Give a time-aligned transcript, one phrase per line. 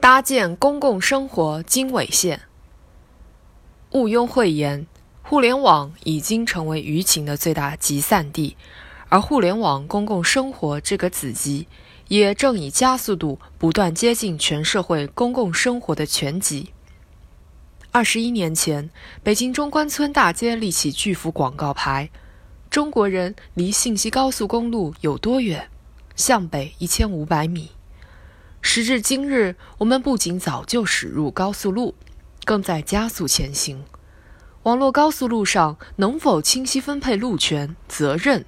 [0.00, 2.40] 搭建公共生活经纬线。
[3.90, 4.86] 毋庸讳言，
[5.22, 8.56] 互联网已经成为舆情的最大集散地，
[9.10, 11.68] 而互联网公共生活这个子集，
[12.08, 16.70] 也正以加速度不断接近全社会公共生活的全集。
[17.92, 18.88] 二十一年前，
[19.22, 22.08] 北京中关村大街立起巨幅广告牌
[22.70, 25.68] ：“中国人离信息高速公路有多远？
[26.16, 27.72] 向北一千五百米。”
[28.62, 31.94] 时至今日，我们不仅早就驶入高速路，
[32.44, 33.84] 更在加速前行。
[34.64, 38.44] 网络高速路上能否清晰分配路权、责任，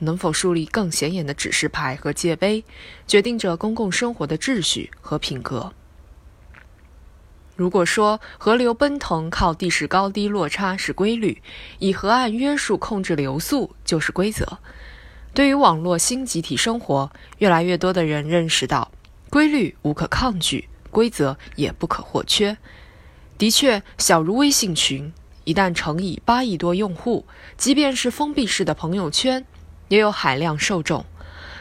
[0.00, 2.64] 能否树立更显眼的指示牌和界碑，
[3.06, 5.72] 决定着公共生活的秩序和品格。
[7.54, 11.40] 如果说河流奔腾靠地势高低落差是规律，
[11.78, 14.58] 以河岸约束控制流速就是规则，
[15.32, 18.90] 对于网络新集体生活，越来越多的人认识到。
[19.32, 22.58] 规律无可抗拒，规则也不可或缺。
[23.38, 25.10] 的确，小如微信群，
[25.44, 27.24] 一旦乘以八亿多用户，
[27.56, 29.46] 即便是封闭式的朋友圈，
[29.88, 31.06] 也有海量受众。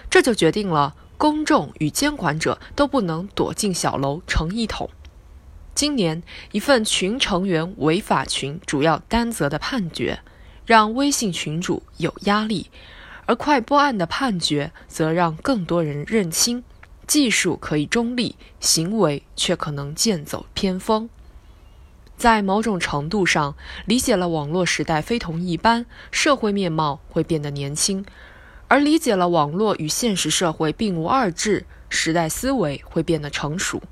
[0.09, 4.89] 这就决定了公众与监管者都不能躲进小楼成一统。
[5.73, 10.19] 今年，一份群成员违法群主要担责的判决，
[10.65, 12.65] 让微信群主有压力；
[13.27, 16.65] 而快播案的判决，则让更多人认清。
[17.11, 21.09] 技术可以中立，行为却可能剑走偏锋。
[22.15, 23.53] 在某种程度上，
[23.85, 28.05] 理解了网络时代非同一般，社会面貌会变得年轻；
[28.69, 33.83] 而理解了网络与现实社会并无二致，时代思维会变得成熟。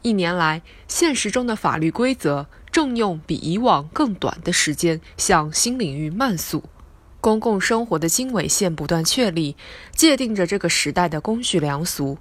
[0.00, 6.64] 一年来，现实中的法律规则正用比以往更短的时间向新领域慢速。
[7.20, 9.54] 公共生活的经纬线不断确立，
[9.94, 12.18] 界定着这个时代的公序良俗。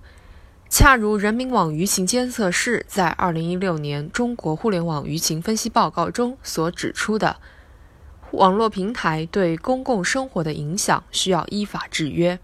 [0.69, 7.37] 恰如人民网舆情监测室在二零一六年中国互联网舆情分析报告中所指出的，
[8.31, 12.37] 网络平台对公共生活的影响需要依法制约。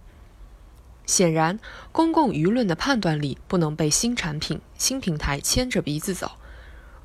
[1.05, 1.59] 显然，
[1.91, 6.31] 公共舆论的判断力不能被新产品、新平台牵着鼻子走，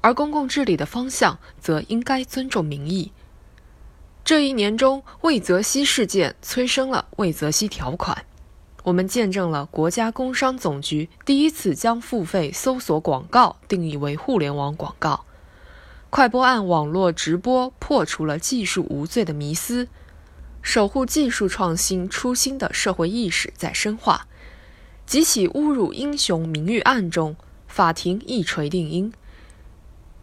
[0.01, 3.13] 而公共治理的方向则应该尊重民意。
[4.31, 8.25] 这一年中，魏则西事件催生了魏则西条款。
[8.85, 15.25] 我们见证了国家工商总局第一次将付费搜索广告定义为互联网广告。
[16.11, 19.89] 快播案网络直播破除了技术无罪的迷思，
[20.63, 24.29] 守护技术创新初心的社会意识在深化。
[25.07, 27.35] 几起侮辱英雄名誉案中，
[27.67, 29.13] 法庭一锤定音：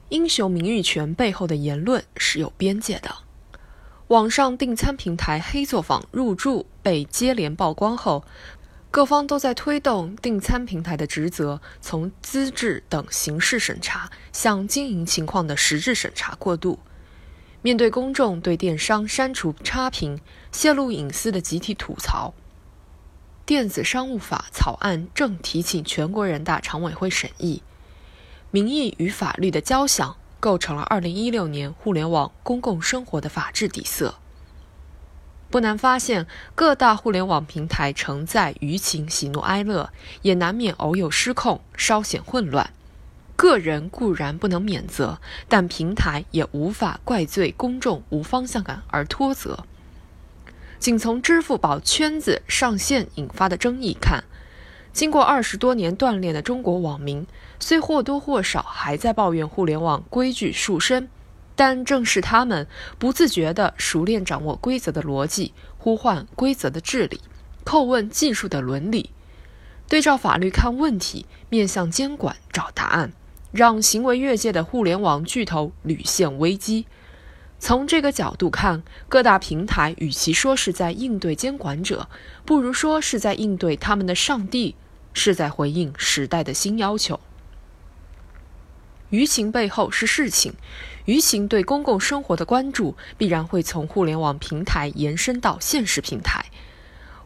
[0.07, 3.26] 英雄名誉权背后的言论是有边界的。
[4.07, 8.23] 网上订餐平台黑作坊入驻被接连曝光后，
[8.89, 16.79] 各方都在推动订餐平台的职责从资质等形式审查向经营情况的实质审查过渡。
[17.61, 20.21] 面对公众对电商删除差评、
[20.53, 22.33] 泄露隐私的集体吐槽，
[23.45, 27.61] 电子商务法草案正提请全国人大常委会审议，
[28.51, 30.15] 民意与法律的交响。
[30.39, 34.15] 构成了2016年互联网公共生活的法治底色。
[35.49, 42.73] 不难发现，各大互联网平台承载舆情喜怒哀乐，也难免偶有失控，稍显混乱。
[43.37, 49.65] 个人固然不能免责，但平台也无法怪罪公众无方向感而脱责。
[50.79, 54.23] 仅从支付宝圈子上线引发的争议看，
[54.97, 57.27] 经过二十多年锻炼的中国网民。
[57.59, 61.07] 虽或多或少还在抱怨互联网规矩束身，
[61.55, 67.21] 但正是他们不自觉地熟练掌握规则的逻辑，呼唤规则的治理，
[67.63, 69.11] 叩问技术的伦理，
[69.87, 73.13] 对照法律看问题，面向监管找答案，
[73.51, 76.87] 让行为越界的互联网巨头屡现危机。
[77.59, 82.09] 从这个角度看，各大平台与其说是在应对监管者，
[82.45, 84.75] 不如说是在应对他们的上帝，
[85.17, 87.19] 是在回应时代的新要求。
[89.09, 90.53] 舆情背后是事情，
[91.05, 96.45] 舆情对公共生活的关注必然会从互联网平台延伸到现实平台。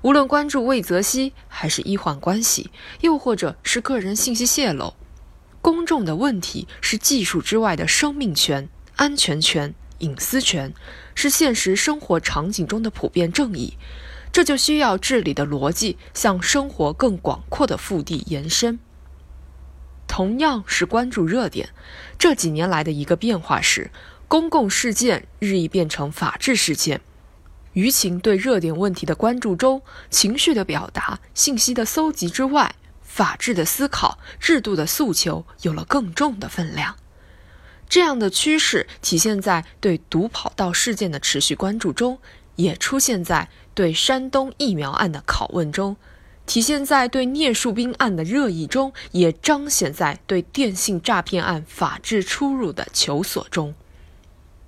[0.01, 2.71] 无论关注魏则西，还是医患关系，
[3.01, 4.93] 又或者是个人信息泄露，
[5.61, 10.73] 公众的问题是技术之外的生命权、安全权、隐私权，
[11.13, 13.73] 是现实生活场景中的普遍正义。
[14.31, 18.79] 这就需要治理的逻辑向生活更广阔的腹地延伸。
[20.07, 21.69] 同样是关注热点，
[22.17, 23.91] 这几年来的一个变化是，
[24.27, 27.01] 公共事件日益变成法治事件。
[27.73, 36.97] 舆情对热点问题的关注中，情绪的表达、信息的搜集之外，法治的思考、制度的诉求有了更重的分量。
[37.87, 42.19] 这样的趋势体现在对毒跑道事件的持续关注中，
[42.61, 45.95] 也出现在对山东疫苗案的拷问中，
[46.45, 53.73] 体现在对聂树斌案的热议中，也彰显在对电信诈骗案法治出入的求索中。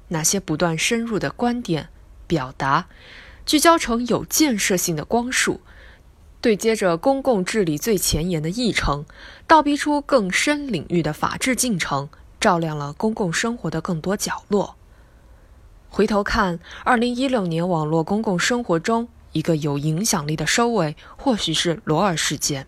[0.09, 1.89] 那些不断深入的观点
[2.27, 2.87] 表达，
[3.45, 5.61] 聚焦成有建设性的光束，
[6.39, 9.05] 对接着公共治理最前沿的议程，
[9.47, 12.09] 倒逼出更深领域的法治进程。
[12.39, 14.75] 照亮了公共生活的更多角落。
[15.95, 22.65] 回头看，二零一六年网络公共生活中一个有影响力的收尾，或许是罗尔事件。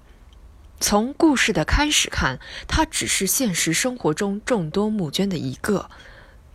[0.79, 5.89] 从故事的开始看，它只是现实生活中众多募捐的一个；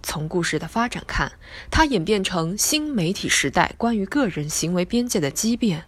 [0.00, 1.32] 从故事的发展看，
[1.72, 5.80] 它演变成新媒体时代关于个人行为边界的畸变；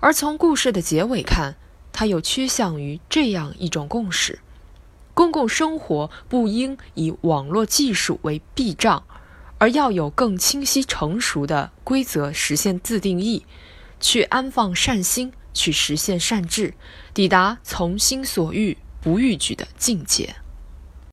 [0.00, 1.56] 而从故事的结尾看，
[1.94, 4.40] 它又趋向于这样一种共识。
[5.14, 9.04] 公共生活不应以网络技术为避障，
[9.58, 13.44] 而要有更清晰成熟的规则实现自定义，
[14.00, 16.74] 去安放善心，去实现善智，
[17.12, 20.36] 抵达从心所欲不逾矩的境界。